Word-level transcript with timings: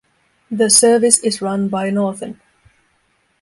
The 0.49 0.71
service 0.71 1.19
is 1.19 1.43
run 1.43 1.67
by 1.69 1.91
Northern. 1.91 2.41